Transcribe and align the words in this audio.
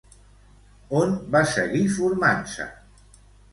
On 1.01 1.13
va 1.37 1.43
seguir 1.53 1.83
formant-se? 1.99 2.69